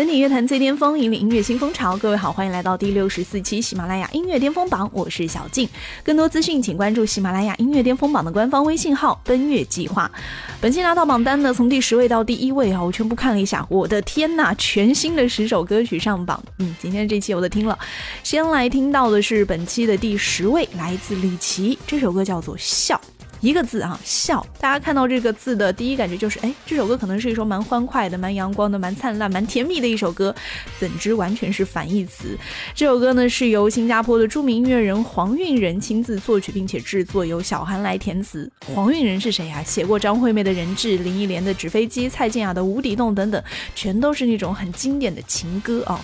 [0.00, 1.94] 等你乐坛最巅峰，引领音乐新风潮。
[1.94, 5.68] 各位好，欢迎来到第六十四期喜马拉雅音乐巅峰榜，我是小静。
[6.02, 10.10] 更多资讯请关注喜马拉雅音乐巅峰榜的官方微信号“奔月计划”。
[10.58, 16.42] 本期拿到榜单呢，从第十位到第一位啊，我全部看了一下，我的天呐，全新的十首歌曲上榜。
[16.60, 17.78] 嗯，今天这期我都听了。
[18.22, 22.98] 先来听到的是本期的第十位，来自李琦，这首歌叫做《笑》。
[23.40, 24.46] 一个字啊，笑。
[24.58, 30.34] 大家看到这个字的第一感觉就是，哎，这首歌可能是一首蛮欢快的、蛮阳光的、蛮灿烂、蛮甜蜜的一首歌。
[30.78, 32.36] 怎知完全是反义词。
[32.74, 38.50] 这首歌呢是由新加坡的著名音乐人黄韵仁亲自作曲并且制作，由小韩来填词。
[38.74, 39.62] 黄韵仁是谁啊？
[39.62, 43.42] 写过张惠妹的人质、林忆莲的纸飞机、蔡健雅的无底洞等等，
[43.74, 45.98] 全都是那种很经典的情歌啊。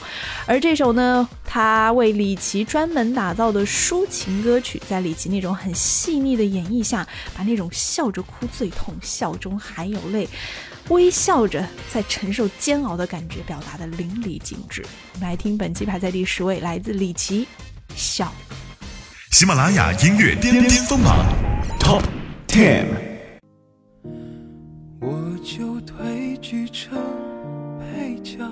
[0.46, 7.06] 而这首呢，他为李琦专门打造的抒情歌曲，在李琦那种很细腻的演绎下。
[7.34, 10.28] 把那种笑着哭最痛，笑中含有泪，
[10.88, 14.84] 微笑着在承受煎熬的感觉表达的淋漓尽致。
[15.14, 17.44] 我们来听本期排在第十位，来自李琦，
[17.94, 18.26] 《笑》。
[19.30, 21.26] 喜马拉雅音乐巅巅峰榜
[21.78, 22.02] Top
[22.46, 22.86] Ten。
[25.00, 26.98] 我就退居成
[27.80, 28.48] 配角，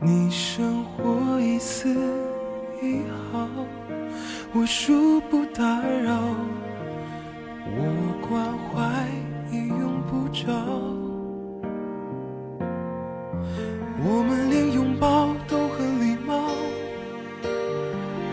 [0.00, 1.94] 你生活一丝
[2.82, 3.48] 你好。
[4.52, 6.18] 我恕不打扰，
[7.64, 7.80] 我
[8.28, 9.06] 关怀
[9.52, 10.52] 已用不着，
[14.04, 16.50] 我们连拥抱都很礼貌，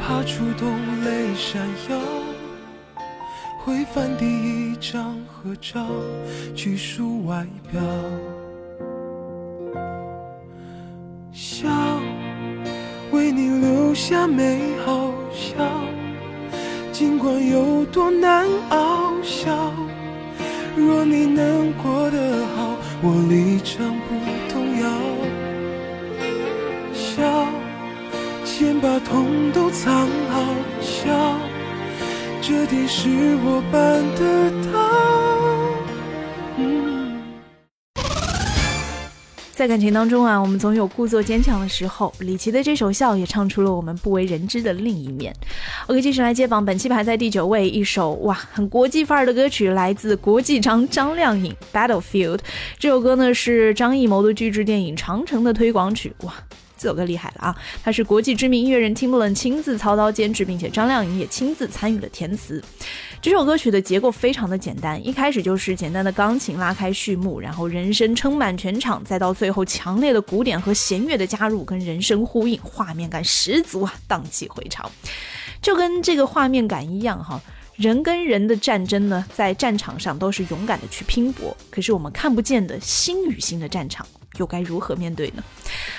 [0.02, 2.00] 怕触动泪闪耀，
[3.64, 5.86] 会翻第一张合照，
[6.56, 7.80] 拘束外表，
[17.92, 19.74] 多难熬，笑。
[20.76, 24.16] 若你能过得好，我立场不
[24.52, 24.88] 动摇。
[26.94, 27.48] 笑，
[28.46, 30.44] 先把痛都藏好。
[30.80, 31.36] 笑，
[32.42, 33.10] 这点是
[33.44, 34.52] 我办得
[39.60, 42.14] 在感情当中啊，我们总有故作坚强的时候。
[42.20, 45.36] 李琦的这首《笑》也唱出了我们不为人知的另一面。
[45.88, 52.38] OK，继续来接榜，本期排在第九位，一首哇很国际范儿的歌曲，来自国际张张靓颖《Battlefield》。
[52.78, 56.14] 这首歌呢是张艺谋的巨制电影《长城》的推广曲。
[56.22, 56.34] 哇！
[56.80, 57.56] 这首歌厉害了啊！
[57.84, 62.64] 它是国际知名音乐人 Timbaland 亲自操刀监制，并且张靓颖也亲自参与了填词。
[63.22, 74.90] 这首歌曲的结构非常的简单，一开始就是简单的钢琴拉开序幕，然后人声撑满全场，再到最后强烈的鼓点和弦乐的加入，跟人声呼应，画面感十足啊，荡气回肠。
[75.62, 77.42] 就跟这个画面感一样哈，
[77.76, 84.08] 人跟人的战争呢，在战场上都是勇敢的去拼搏，可是我们看不见的心与心的战场。
[84.38, 85.44] 又该如何面对呢？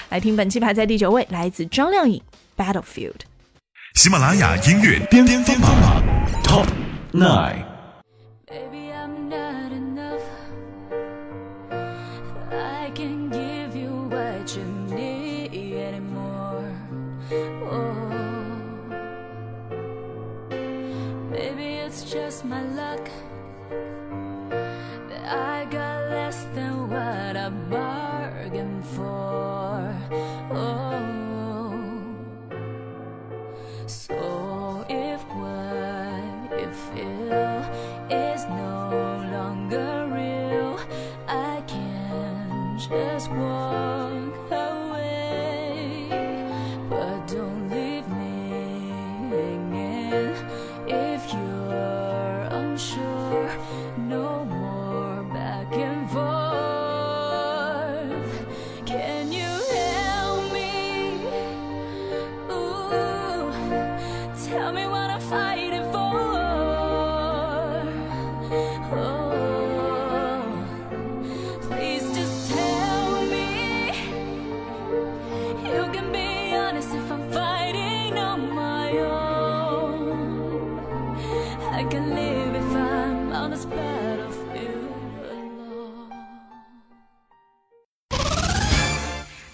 [0.08, 2.20] 来听本期排在第九位，来自张靓颖
[2.62, 3.12] 《Battlefield》。
[3.94, 6.02] 喜马拉雅音乐巅巅峰榜
[6.42, 6.66] Top
[7.12, 7.69] Nine。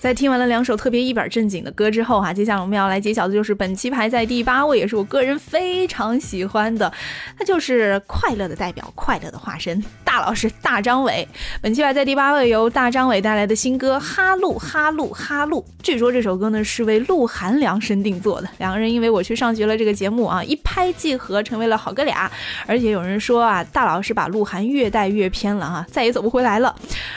[0.06, 6.92] 在听完了两首特别一本正经的歌之后哈，接下来我们要来揭晓的就是本期排在第八位，也是我个人非常喜欢的，
[7.38, 11.26] 他就是快乐的代表，快乐的化身，大老师大张伟。
[11.60, 15.60] 本期排在第八位，由大张伟带来的新歌《哈路哈路哈路》。
[15.82, 22.30] 据说这首歌呢是为鹿晗量身定做的，两个人因为我去上学了这个节目啊，一拍即合，成为了好哥俩。
[22.66, 26.74] 而且有人说啊，大老师把鹿晗越带越偏了啊，再也走不回来了。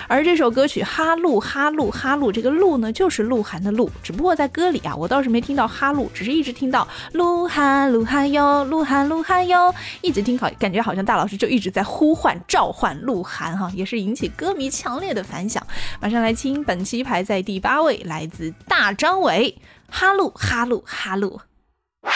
[0.07, 2.79] 而这首歌曲《哈路哈路哈路》，这个鹿。
[2.79, 15.65] 呢，就是鹿晗的鹿，只不过在歌里啊，我倒是没听到哈鹿，只是一直听到鹿晗，鹿晗哟，鹿晗，鹿晗哟，一直听好，感觉好像大老师就一直在呼唤、召唤鹿晗哈，也是引起歌迷强烈的反响。
[15.99, 19.57] 马上来听本期排在第八位，来自大张伟，
[19.89, 21.39] 哈鹿哈鹿哈鹿。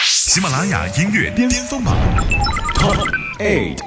[0.00, 1.94] 喜马拉雅音乐巅峰榜
[2.74, 3.06] Top
[3.38, 3.78] Eight。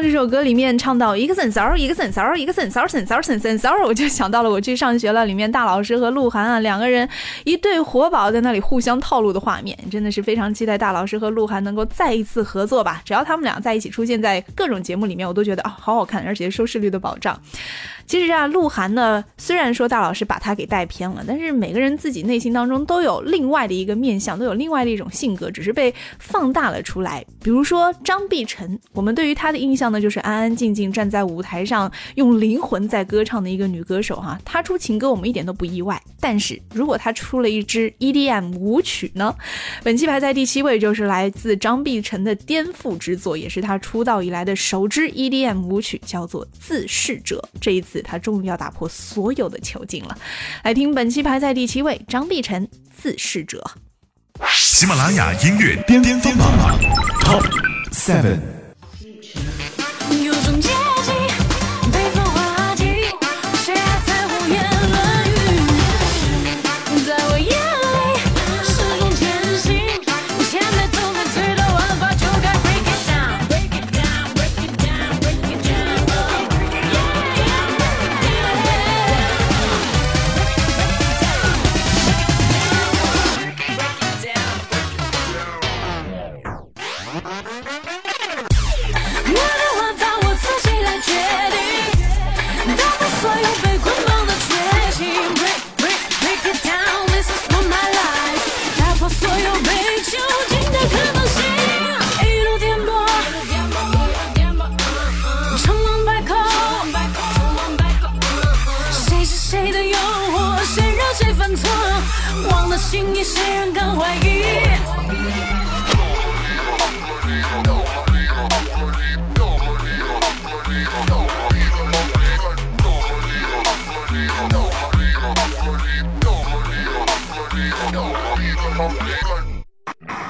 [0.00, 7.08] 这首歌里面唱到一个神骚，一个神骚，一个神骚，神骚，神神骚，我就想到了我去上学了里面大老师和鹿晗啊两个人
[7.44, 13.02] 一对活宝在那里互相套路的画面，真的是非常期待大老师和鹿晗能够再一次合作吧。
[13.04, 17.38] 只要他们俩在一起出现在各种节目里面，我都觉得啊好好看，而且收视率的保障。
[18.08, 27.22] 其实啊，鹿晗呢，虽然说大老师把他给带偏了，但是每个人自己内心当中都有另外的一个面相，都有另外的一种性格，只是被放大了出来。
[27.42, 34.40] 比如说张碧晨，我们对于她的印象呢，就是安安静静站在舞台上，用灵魂在歌唱的一个女歌手哈。
[34.42, 39.34] 她出情歌我们一点都不意外，但是如果她出了一支 EDM 舞曲呢？
[39.84, 47.46] 本期排在第七位，就是来自张碧晨的颠覆之作，也是她出道以来的首支 EDM 舞曲，叫做《自噬者》。
[47.60, 47.97] 这一次。
[48.02, 50.16] 他终于要打破所有的囚禁了，
[50.64, 52.66] 来听本期排在第七位张碧晨
[52.96, 53.64] 《自噬者》。
[54.54, 56.78] 喜马拉雅音乐巅峰榜
[57.20, 57.44] Top
[57.92, 58.38] Seven。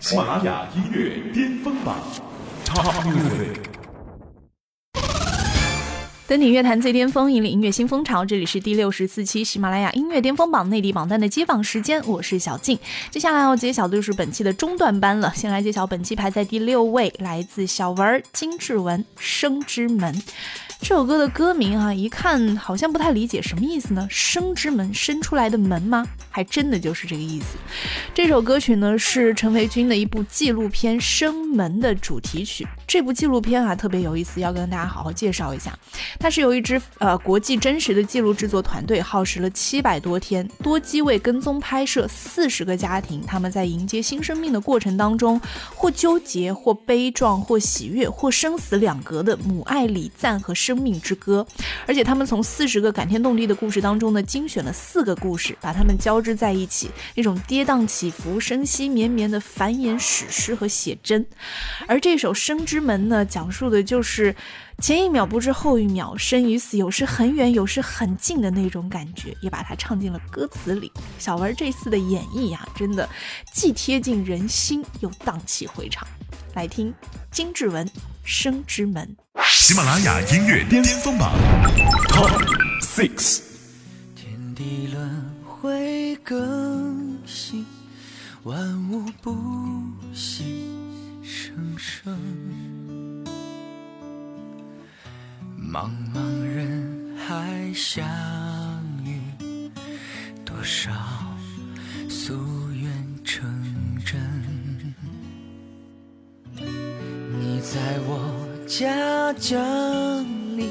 [0.09, 1.95] 喜马拉雅音乐巅峰榜
[2.65, 3.59] Top Music，
[6.27, 8.25] 登顶乐坛最巅峰，引领音乐新风潮。
[8.25, 12.79] 这里是第六十四期喜马拉雅音乐巅峰榜内地榜单的揭榜时间，我是小静。
[13.11, 15.31] 接下来要揭晓的就是本期的中段班了。
[15.37, 20.15] 先来揭晓本期排在第六位，来自小文金志文《生之门》。
[20.81, 24.07] 这首歌的歌名啊，一看好像不太理解，什么意思呢？
[24.09, 26.07] 生之门，生出来的门吗？
[26.31, 27.59] 还真的就是这个意思。
[28.15, 32.67] 这首歌曲呢是陈维军的一部纪录片《生门》的主题曲。
[32.89, 35.79] 这部纪录片啊特别有意思，要跟大家好好介绍一下。
[36.19, 45.39] 它是由一支呃国际真实的记录制作团队耗时了七百多天，多机位跟踪拍摄四十个家庭，他们在迎接新生命的过程当中，
[45.75, 51.47] 或纠结，或悲壮，或喜悦，或生死两隔的母爱礼赞和生命之歌。
[51.87, 61.27] 而且他们从四十个感天动地的故事当中呢，精选了四个故事，把它们交织在一起，那种跌宕起伏、声息绵绵的繁衍史诗和写真。
[61.87, 64.35] 而这首《生之门》呢，讲述的就是
[64.79, 70.91] 前一秒不知后一秒，生与死有时很远，有时很近的那种感觉，也把它唱进了歌词里。
[71.19, 73.09] 小文这次的演绎呀，真的
[73.53, 76.07] 既贴近人心，又荡气回肠。
[76.55, 76.93] 来听
[77.31, 77.87] 金志文
[78.25, 79.17] 《生之门》。
[79.45, 81.33] 喜马拉雅音乐巅峰榜
[82.09, 82.31] Top
[82.83, 83.43] Six。
[84.17, 87.65] 天地轮回更新，
[88.43, 89.37] 万物不
[90.13, 90.65] 息
[91.23, 92.19] 生生。
[95.71, 98.03] 茫茫人海相
[99.05, 99.21] 遇，
[100.43, 100.91] 多少
[102.09, 102.91] 夙愿
[103.23, 103.45] 成
[104.03, 104.19] 真。
[106.55, 109.61] 你在我家降
[110.57, 110.71] 临，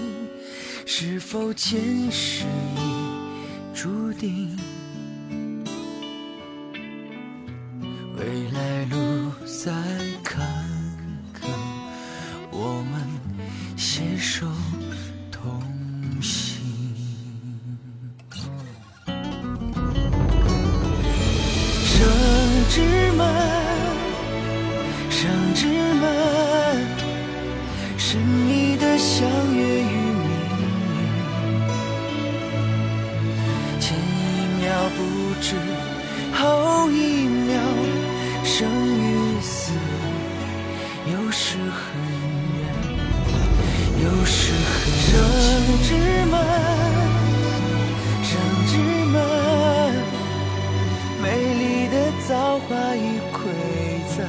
[0.88, 4.58] 是否前世已注定？
[45.84, 45.94] 之
[46.26, 46.34] 门，
[48.24, 48.32] 生
[48.68, 48.74] 之
[49.12, 49.16] 门，
[51.22, 51.26] 美
[51.60, 51.96] 丽的
[52.28, 53.36] 造化与馈
[54.16, 54.26] 赠。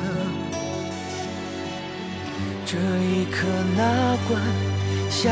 [2.67, 3.37] 这一刻
[3.77, 3.81] 哪
[4.29, 4.43] 管，
[5.11, 5.31] 下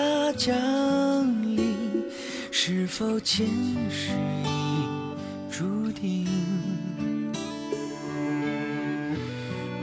[0.00, 0.56] 我家降
[1.42, 1.76] 临，
[2.50, 3.46] 是否前
[3.90, 4.12] 世
[4.44, 4.48] 已
[5.50, 6.26] 注定？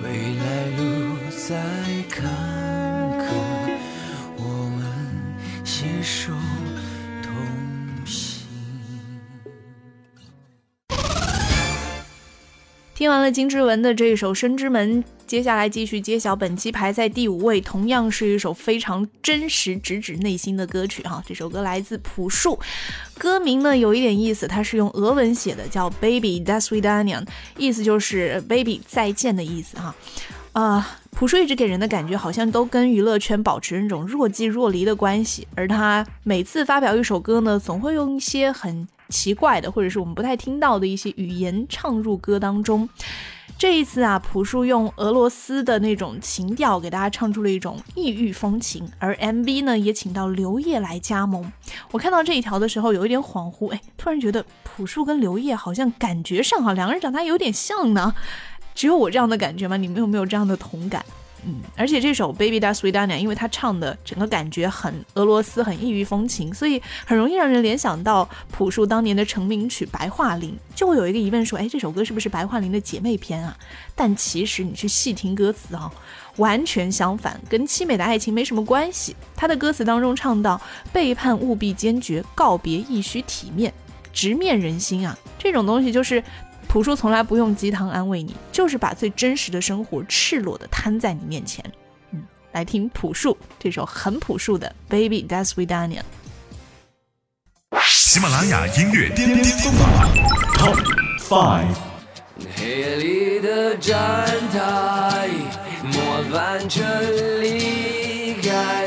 [0.02, 0.84] 未来路
[1.30, 1.62] 再
[2.10, 2.26] 坎
[3.20, 3.28] 坷，
[4.38, 4.42] 我
[4.80, 4.82] 们
[5.64, 6.34] 携手
[7.22, 7.32] 同
[8.06, 8.48] 行。
[12.96, 21.22] 听完了金志文的这首《生之门》，接下来继续揭晓本期排在第五位，同样是一首非常真实、直指内心的歌曲哈。
[21.28, 22.58] 这首歌来自朴树，
[23.18, 27.22] 歌名呢有一点意思，它是用俄文写的，叫 Baby Das Vidania，
[27.58, 29.94] 意思就是 Baby 再见的意思哈。
[30.54, 42.88] 啊、朴树一直给人的感觉好像都跟娱乐圈保持那种若即若离的关系，而他每次发表一首歌呢，总会用一些很奇怪的，或者是我们不太听到的一些语言唱入歌当中。
[43.58, 51.52] 这一次啊，朴树用俄罗斯的那种情调给大家唱出了一种异域风情，而 MV 呢也请到刘烨来加盟。
[51.92, 58.14] 我看到这一条的时候有一点恍惚，哎，突然觉得朴树跟刘烨好像感觉上哈两个人长得还有点像呢。
[58.76, 59.76] 只有我这样的感觉吗？
[59.76, 61.04] 你们有没有这样的同感？
[61.46, 73.56] 嗯，而且这首《Baby Da Sweetania》，因为它唱的整个感觉很俄罗斯，很异域风情，所以很容易让人联想到朴树当年的成名曲《白桦林》，就会有一个疑问说，哎，这首歌是不是白桦林的姐妹篇啊？
[73.96, 75.92] 但其实你去细听歌词啊，
[76.38, 79.16] 完全相反，跟凄美的爱情没什么关系。
[79.36, 80.60] 他的歌词当中唱到
[80.92, 83.72] ：“背叛务必坚决，告别亦需体面，
[84.12, 86.22] 直面人心啊。”这种东西就是。
[86.78, 91.66] 朴树从来不用鸡汤安慰你，就是把最真实的生活赤裸的摊在你面前。
[92.12, 96.02] 嗯，来听朴树这首很朴树的《Baby That's Vidania》。
[97.82, 99.90] 喜马拉雅音乐巅巅峰榜
[100.54, 100.78] Top
[101.28, 101.76] Five。
[102.56, 103.98] 黑夜里的站
[104.52, 105.30] 台，
[105.82, 106.84] 末班车
[107.42, 108.86] 离开。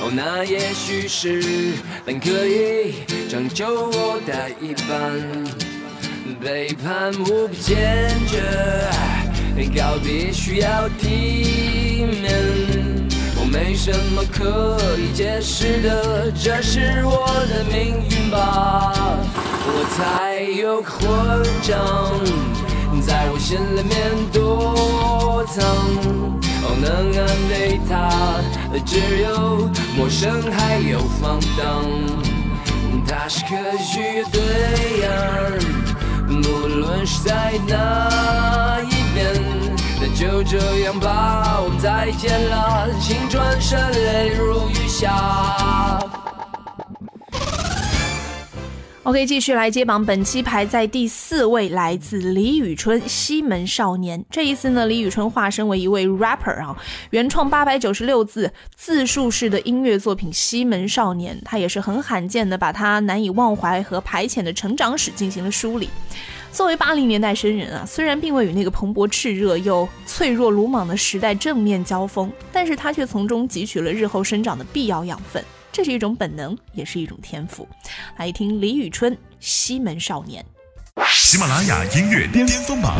[0.00, 1.72] 哦，那也许是
[2.04, 2.94] 本可以
[3.28, 5.65] 拯救我的一半。
[6.42, 8.42] 背叛无比坚决，
[9.74, 12.32] 告别需要体面。
[13.38, 18.92] 我没什么可以解释的，这是我的命运吧。
[19.68, 21.74] 我才有混账，
[23.02, 23.94] 在我心里面
[24.32, 25.64] 躲藏。
[26.62, 27.92] 哦，能安慰他
[28.72, 31.84] 的只有陌生还有放荡。
[33.08, 34.40] 他是可许的对
[35.06, 35.14] 岸，
[36.28, 39.76] 无论是在哪一边。
[39.98, 45.98] 那就这样吧，我们再见了，请转身，泪如雨下。
[49.06, 54.20] OK，继续来接榜，本期排在第四位，来自李宇春《西门少年》。
[54.28, 56.76] 这一次呢，李宇春化身为一位 rapper 啊，
[57.10, 65.88] 原创八百九十六字自述式的音乐作品《西门少年》，他也是很罕见的把他难以忘怀和排遣的成长史进行了梳理。
[66.50, 75.40] 作为八零年代生人啊，虽然并未与那个蓬勃炽热又脆弱鲁莽的时代正面交锋，但是他却从中汲取了日后生长的必要养分。
[75.76, 77.68] 这是一种本能，也是一种天赋。
[78.16, 80.42] 来听李宇春《西门少年》。
[81.06, 82.96] 喜马拉雅音乐巅峰榜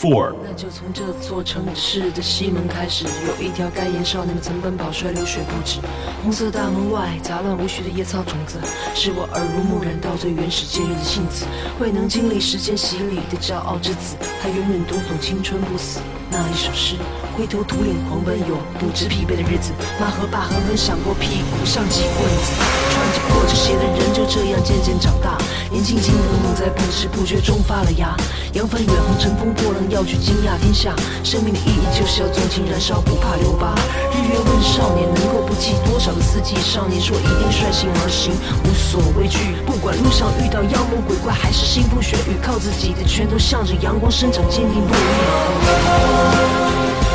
[0.00, 0.32] Four。
[0.42, 5.78] 那就从这座城市的西门开始，有一条该沿少年们曾奔跑摔流血不止。
[6.22, 8.56] 红色大门外杂乱无序的野草种子，
[8.94, 11.44] 是我耳濡目染到最原始坚韧的性子。
[11.78, 16.96] 未能经历时间洗礼的骄傲之子，他永远读懂青春不死那一首诗。
[17.36, 19.72] 灰头土脸狂奔，有不知疲惫的日子。
[20.00, 22.56] 妈和爸狠狠闪过屁股上几棍子，
[22.88, 25.36] 穿着破着鞋的人就这样渐渐长大。
[25.70, 28.16] 年轻轻的梦在不知不觉中发了芽。
[28.52, 30.94] 扬帆远航，乘风破浪，要去惊讶天下。
[31.22, 33.74] 生命的意义就是要纵情燃烧，不怕留疤。
[34.14, 36.56] 日月问少年，能够不计多少个四季？
[36.56, 38.32] 少年说一定率性而行，
[38.64, 39.56] 无所畏惧。
[39.66, 44.98] 不管路上遇到妖魔鬼怪，还是腥风血雨，靠自己的拳头向着阳光生长，坚定不移。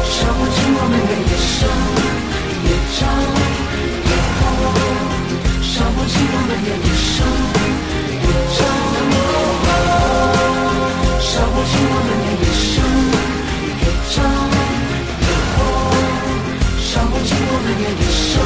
[0.06, 1.68] 少不尽我们的野生
[2.64, 3.00] 野长
[4.06, 4.44] 野后，
[5.62, 7.16] 少不尽我们的野生
[8.22, 8.60] 野张
[9.12, 9.16] 野
[9.68, 12.15] 后，少不尽我们
[17.76, 18.40] 尽我们的野生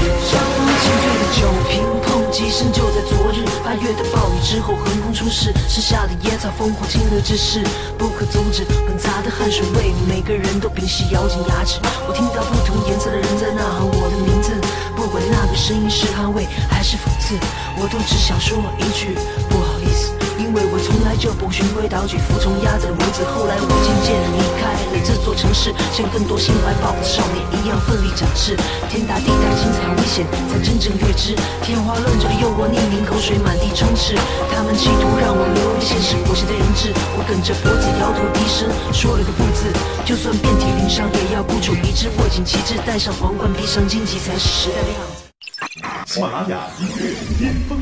[0.00, 0.40] 野张。
[0.82, 7.62] 清脆的酒瓶碰击声就在昨日，八月的暴雨之后横空出世，剩下的野草疯狂侵略之势
[7.98, 11.78] 不可阻止，混杂的汗水为每个人都屏息，咬紧牙齿。
[12.08, 14.52] 我听到不同颜色的人在呐喊我的名字，
[14.96, 17.36] 不管那个声音是安慰还是讽刺，
[17.76, 19.14] 我都只想说一句
[19.48, 19.71] 不好。
[20.52, 23.24] 因为我从来就不循规蹈矩，服从鸭子的模子。
[23.24, 28.52] 后来我渐渐离开了这座城市，像更多心怀抱负的少年一样奋力展翅。
[28.92, 31.32] 天大地大，精彩危险才真正略知。
[31.64, 34.12] 天花乱坠的诱惑，匿名口水满地充斥。
[34.52, 39.72] 他们企图让我流离现实裹挟的人质，我梗着脖子摇头低声说了个不字。
[40.04, 45.32] 就算遍体鳞伤，也要孤注一掷，握紧旗帜，戴上皇冠，披上荆棘，才是时代的样子。
[46.12, 47.80] 喜马拉雅音乐巅峰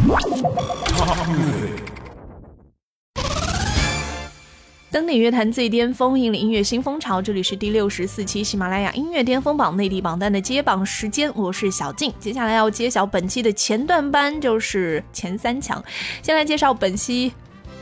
[4.91, 7.23] 登顶乐坛最巅峰，引领音乐新风潮。
[7.23, 12.13] 这里是第六十四期喜马拉雅音乐巅峰榜内地榜单的揭榜时间，我是小静。
[12.19, 15.81] 接下来要揭晓本期的前段班，就是前三强。
[16.23, 17.33] 先来介绍本期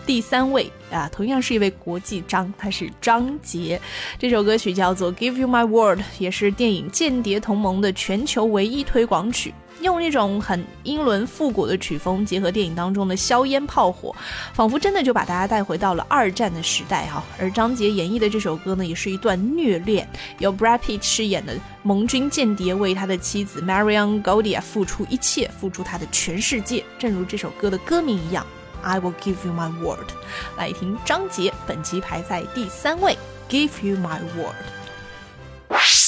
[0.05, 3.81] 第三位啊，同样是一位国际张，他是张杰。
[4.19, 9.55] 这首歌曲叫做《Give You My Word》，也是电影《间谍同盟》的全球唯一推广曲。
[9.81, 14.15] 用一种很英伦复古的曲风，结合电影当中的硝烟炮火，
[14.53, 17.23] 仿佛真的就把大家带回到了二战的时代哈。
[17.39, 28.45] 而张杰演绎的这首歌呢，也是一段虐恋，由 Brad Pitt 饰演的盟军间谍为他的妻子 Marion Godia 付出一切，付出他的全世界，正如这首歌的歌名一样
[28.83, 30.09] ，I will give you my word。
[30.57, 33.17] 来听张杰，本期排在第三位
[33.49, 34.55] ，Give you my word。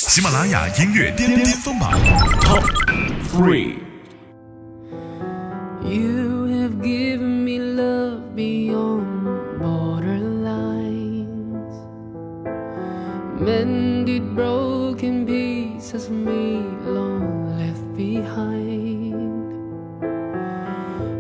[0.10, 1.92] 喜马拉雅音乐巅巅峰榜
[2.42, 2.64] Top
[3.32, 3.76] Three。
[5.84, 9.06] You have given me love beyond
[9.62, 10.66] borderlines,
[13.40, 19.14] mended broken pieces of me long left behind.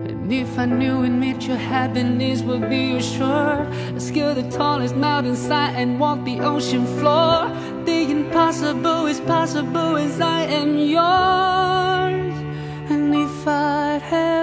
[0.09, 4.95] And if I knew it meant your happiness would be assured, I'd scale the tallest
[4.95, 7.51] mountainside and walk the ocean floor.
[7.85, 12.34] The impossible is possible as I am yours.
[12.88, 14.39] And if I had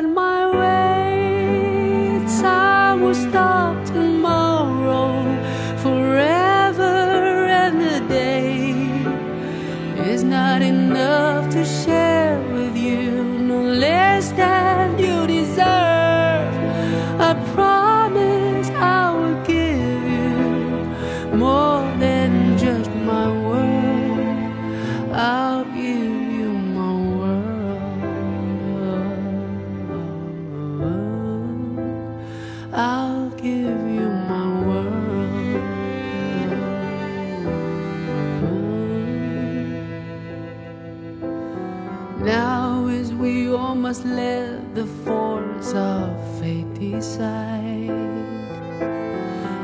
[42.20, 47.92] Now, as we all must let the force of fate decide.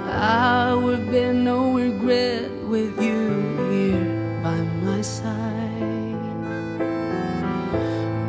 [0.08, 3.30] I would bear no regret with you
[3.72, 5.34] here by my side.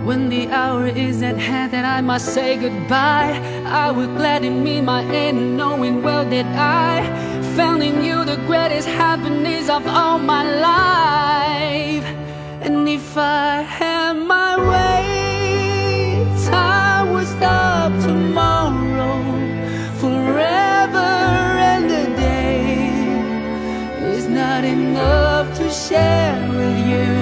[0.07, 4.83] When the hour is at hand that I must say goodbye, I would gladly meet
[4.83, 7.05] my end, knowing well that I
[7.57, 12.05] found in you the greatest happiness of all my life.
[12.63, 13.94] And if I had
[14.27, 19.23] my way, time would stop tomorrow.
[20.01, 21.11] Forever,
[21.71, 22.89] and the day
[24.13, 27.14] is not enough to share with you,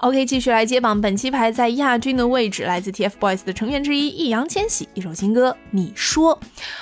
[0.00, 6.34] OK，继续来接榜，本期排在亚军的位置来自 TFBOYS 的成员之一易烊千玺，一首新歌《你说》。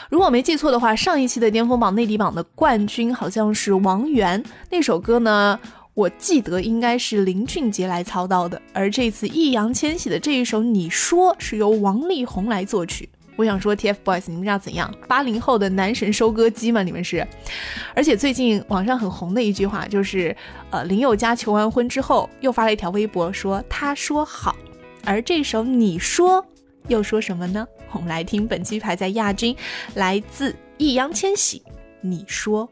[0.08, 5.58] 如果没记错的话，上一期的巅峰榜内地榜的冠军好像是王源，那首歌呢，
[5.94, 13.08] 我记得应该是林俊杰来操刀的，而这次易烊千玺的这一首《你说》是由王力宏来作曲。
[13.38, 14.92] 我想说，TFBOYS，你们知道怎样？
[15.06, 16.82] 八零后的男神收割机吗？
[16.82, 17.24] 你们是？
[17.94, 20.36] 而且最近网上很红的一句话就是，
[20.70, 24.56] 呃，林宥嘉求完婚之后又发了一条微博说他说好，
[25.04, 26.44] 而这首你说
[26.88, 27.64] 又说什么呢？
[27.92, 29.54] 我们来听本期排在亚军，
[29.94, 31.62] 来自易烊千玺，
[32.00, 32.68] 你说。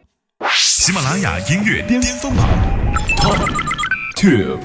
[0.53, 2.45] 喜马拉雅音乐巅峰榜
[3.19, 3.39] Top
[4.17, 4.59] Two。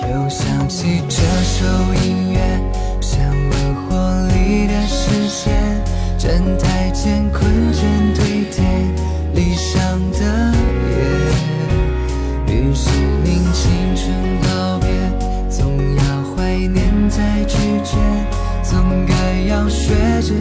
[0.00, 1.66] 又想起这首
[2.02, 2.37] 音乐，
[4.48, 5.52] 你的视线，
[6.16, 7.84] 站台前困倦
[8.16, 8.64] 堆叠
[9.34, 9.78] 理想
[10.12, 10.54] 的
[12.46, 12.88] 夜，于是
[13.22, 14.88] 你青春告别，
[15.50, 16.02] 总要
[16.34, 17.98] 怀念再拒绝，
[18.62, 19.12] 总该
[19.50, 20.32] 要学着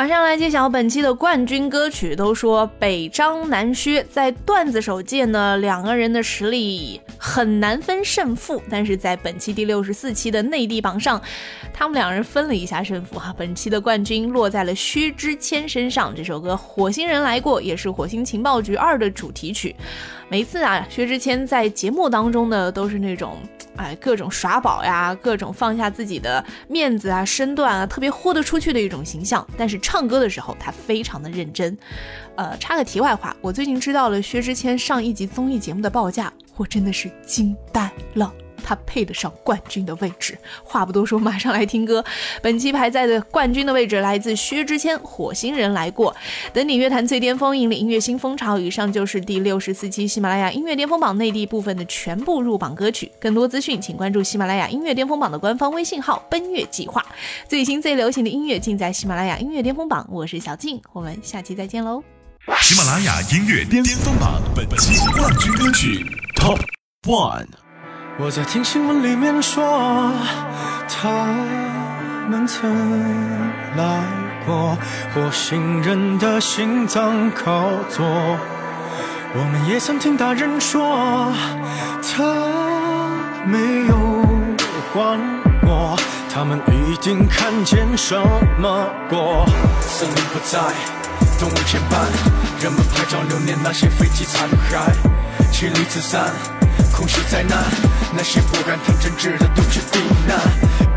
[0.00, 2.16] 马上来揭晓本期的冠军歌曲。
[2.16, 8.62] 都说北张南薛，在段子手界呢，两个人的实力很难分胜负。
[8.70, 11.20] 但是在本期第六十四期的内地榜上，
[11.70, 13.34] 他们两人分了一下胜负哈。
[13.36, 16.14] 本期的冠军落在了薛之谦身上。
[16.16, 19.76] 这首歌《火星人来过》也是《火星情报局二》的主题曲。
[20.30, 23.36] 每次啊，薛之谦在节目当中呢，都是那种。
[23.76, 29.46] 哎，各种耍宝呀，各种放下自己的面子啊、身段啊，特别豁得出去的一种形象。
[29.56, 31.76] 但是唱歌的时候，他非常的认真。
[32.36, 38.32] 呃，插个题外话，我最近知道了薛之谦上一集综艺节目的报价，我真的是惊呆了。
[38.60, 40.36] 他配得上冠军的位置。
[40.62, 42.04] 话不多说，马上来听歌。
[42.42, 46.12] 本期排在的冠军的位置来自薛之谦，《火星人来过》。
[46.52, 48.58] 等你乐坛最巅峰，引领音乐新风潮。
[48.58, 53.10] 以上就是第六十四期喜马拉雅音乐巅峰榜内地部分的全部入榜歌曲。
[53.20, 57.04] 更多资讯，请关注喜马拉雅音乐巅峰榜的官方微信号“奔月计划”。
[57.48, 60.06] 最新最流行的音乐尽在喜马拉雅音乐巅峰榜。
[60.10, 62.02] 我是小静，我们下期再见喽。
[62.60, 66.60] 喜马拉雅音乐巅峰榜本期冠军歌曲 Top
[67.06, 67.69] One。
[68.22, 70.12] 我在听新闻里面说，
[70.86, 71.08] 他
[72.28, 72.70] 们曾
[73.78, 74.02] 来
[74.44, 74.76] 过
[75.14, 78.04] 火星人的心脏靠左。
[79.32, 81.32] 我们也曾听大人说，
[82.02, 82.22] 他
[83.46, 83.96] 没有
[84.92, 85.18] 管
[85.62, 85.98] 我，
[86.30, 88.14] 他们一定看见什
[88.60, 89.46] 么过。
[89.80, 90.58] 森林不在，
[91.38, 92.04] 动物牵绊，
[92.62, 94.92] 人们拍照留念那些飞机残骸，
[95.50, 96.30] 妻离子散。
[97.00, 97.56] 空虚灾难，
[98.14, 100.38] 那些不敢谈政治的都去避难。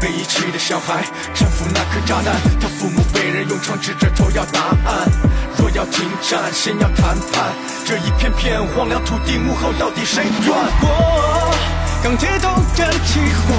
[0.01, 1.01] 被遗弃的小孩
[1.33, 5.09] 搀扶那颗炸弹，他父母被人用枪指着头要答案。
[5.57, 7.53] 若要停战，先要谈判。
[7.85, 11.55] 这一片片荒凉土地，幕后到底谁软过？
[12.03, 13.55] 钢铁都燃起火，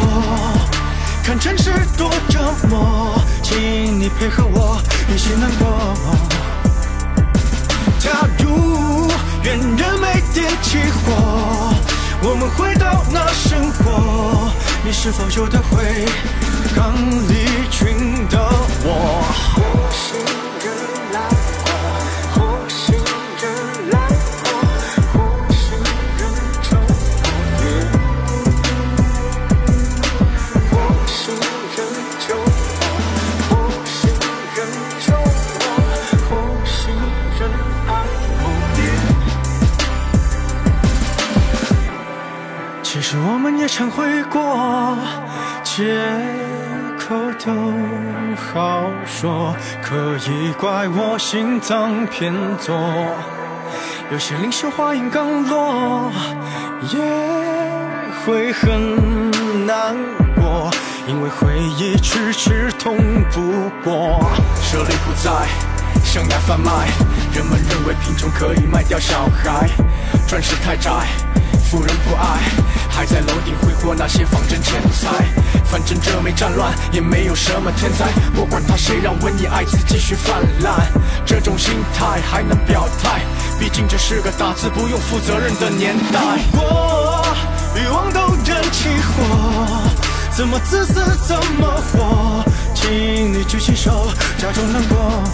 [1.25, 3.59] 看城市多折磨，请
[3.99, 5.95] 你配合我一起难过。
[7.99, 9.11] 假如
[9.45, 10.77] 愿人没点起
[11.07, 11.74] 火。
[12.23, 14.51] 我们回到那生活，
[14.85, 16.07] 你是否有得回
[16.75, 16.95] 刚
[17.29, 18.39] 离群的
[18.85, 19.84] 我？
[43.77, 44.97] 忏悔过，
[45.65, 46.01] 借
[46.97, 47.53] 口都
[48.37, 49.97] 好说，可
[50.31, 52.73] 以怪我心脏偏左。
[54.13, 56.13] 有些领袖话音刚落，
[56.83, 57.01] 也
[58.25, 59.97] 会很难
[60.37, 60.71] 过，
[61.09, 62.97] 因为回忆迟迟通
[63.33, 64.21] 不过。
[64.63, 65.49] 舍利不在，
[66.05, 66.91] 生涯贩卖，
[67.35, 69.69] 人们认为贫穷可以卖掉小孩，
[70.29, 70.93] 转世太窄。
[71.75, 72.39] 富人不爱，
[72.89, 75.27] 还在楼顶挥霍那些仿真钱财。
[75.65, 78.07] 反正这没战乱，也没有什么天灾。
[78.37, 80.87] 我管他谁让瘟疫艾滋继续泛滥，
[81.27, 83.23] 这种心态还能表态？
[83.59, 86.21] 毕竟这是个打字不用负责任的年代。
[86.53, 87.27] 如果
[87.75, 89.67] 欲望都燃起火，
[90.31, 90.95] 怎么自私
[91.27, 92.45] 怎么活？
[92.73, 94.07] 请你举起手，
[94.39, 95.25] 假装难过。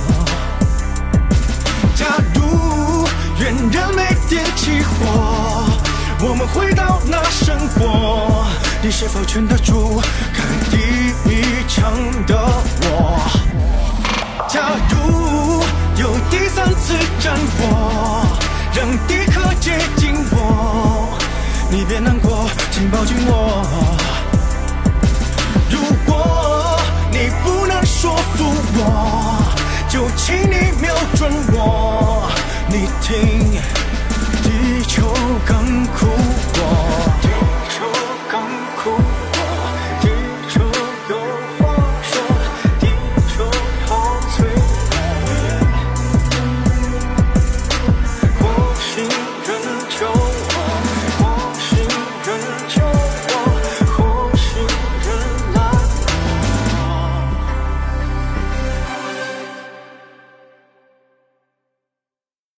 [1.94, 3.06] 假如
[3.40, 5.66] 愿人没点起火。
[6.22, 8.44] 我们回到那生活，
[8.82, 10.02] 你是否劝得住
[10.34, 10.76] 开第
[11.30, 11.90] 一枪
[12.26, 12.36] 的
[12.82, 13.18] 我？
[14.46, 15.62] 假如
[15.96, 18.26] 有第三次战火，
[18.74, 21.18] 让敌客接近我，
[21.70, 23.64] 你别难过，请抱紧我。
[25.70, 26.78] 如果
[27.10, 28.44] 你不能说服
[28.76, 29.42] 我，
[29.88, 32.30] 就请你瞄准我，
[32.68, 33.58] 你听，
[34.80, 35.02] 比地球
[35.46, 36.06] 更苦
[36.54, 37.29] 果。